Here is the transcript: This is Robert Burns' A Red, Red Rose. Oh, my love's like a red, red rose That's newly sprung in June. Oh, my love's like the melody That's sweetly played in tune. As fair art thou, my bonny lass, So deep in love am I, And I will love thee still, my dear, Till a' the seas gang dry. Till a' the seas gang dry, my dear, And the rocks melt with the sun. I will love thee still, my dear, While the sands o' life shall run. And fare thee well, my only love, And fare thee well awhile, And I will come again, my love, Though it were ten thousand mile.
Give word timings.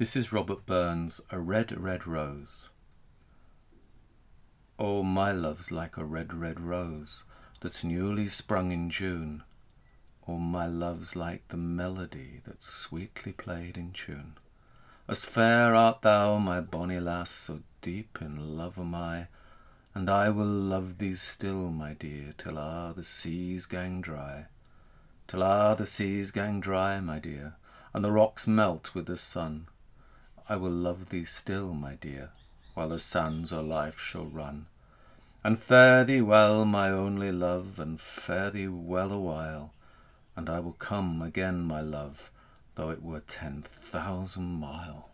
This 0.00 0.16
is 0.16 0.32
Robert 0.32 0.64
Burns' 0.64 1.20
A 1.30 1.38
Red, 1.38 1.78
Red 1.78 2.06
Rose. 2.06 2.70
Oh, 4.78 5.02
my 5.02 5.30
love's 5.30 5.70
like 5.70 5.98
a 5.98 6.06
red, 6.06 6.32
red 6.32 6.58
rose 6.58 7.24
That's 7.60 7.84
newly 7.84 8.26
sprung 8.26 8.72
in 8.72 8.88
June. 8.88 9.42
Oh, 10.26 10.38
my 10.38 10.66
love's 10.66 11.16
like 11.16 11.46
the 11.48 11.58
melody 11.58 12.40
That's 12.46 12.66
sweetly 12.66 13.32
played 13.32 13.76
in 13.76 13.92
tune. 13.92 14.38
As 15.06 15.26
fair 15.26 15.74
art 15.74 16.00
thou, 16.00 16.38
my 16.38 16.62
bonny 16.62 16.98
lass, 16.98 17.28
So 17.30 17.60
deep 17.82 18.22
in 18.22 18.56
love 18.56 18.78
am 18.78 18.94
I, 18.94 19.26
And 19.94 20.08
I 20.08 20.30
will 20.30 20.46
love 20.46 20.96
thee 20.96 21.14
still, 21.14 21.68
my 21.70 21.92
dear, 21.92 22.32
Till 22.38 22.56
a' 22.56 22.94
the 22.96 23.04
seas 23.04 23.66
gang 23.66 24.00
dry. 24.00 24.46
Till 25.28 25.42
a' 25.42 25.76
the 25.76 25.84
seas 25.84 26.30
gang 26.30 26.58
dry, 26.58 27.00
my 27.00 27.18
dear, 27.18 27.56
And 27.92 28.02
the 28.02 28.12
rocks 28.12 28.46
melt 28.46 28.94
with 28.94 29.04
the 29.04 29.18
sun. 29.18 29.66
I 30.50 30.56
will 30.56 30.72
love 30.72 31.10
thee 31.10 31.22
still, 31.22 31.74
my 31.74 31.94
dear, 31.94 32.30
While 32.74 32.88
the 32.88 32.98
sands 32.98 33.52
o' 33.52 33.60
life 33.60 34.00
shall 34.00 34.26
run. 34.26 34.66
And 35.44 35.60
fare 35.60 36.02
thee 36.02 36.22
well, 36.22 36.64
my 36.64 36.90
only 36.90 37.30
love, 37.30 37.78
And 37.78 38.00
fare 38.00 38.50
thee 38.50 38.66
well 38.66 39.12
awhile, 39.12 39.72
And 40.34 40.50
I 40.50 40.58
will 40.58 40.72
come 40.72 41.22
again, 41.22 41.62
my 41.62 41.80
love, 41.80 42.32
Though 42.74 42.90
it 42.90 43.00
were 43.00 43.20
ten 43.20 43.62
thousand 43.62 44.58
mile. 44.58 45.09